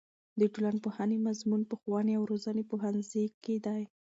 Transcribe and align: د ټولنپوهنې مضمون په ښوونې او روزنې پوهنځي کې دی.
د 0.39 0.41
ټولنپوهنې 0.53 1.17
مضمون 1.27 1.61
په 1.69 1.75
ښوونې 1.81 2.13
او 2.17 2.23
روزنې 2.31 2.63
پوهنځي 2.71 3.25
کې 3.43 3.55
دی. 3.65 3.81